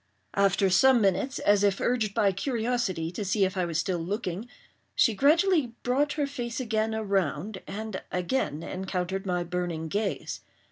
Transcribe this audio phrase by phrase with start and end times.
[0.33, 4.49] After some minutes, as if urged by curiosity to see if I was still looking,
[4.95, 10.41] she gradually brought her face again around and again encountered my burning gaze.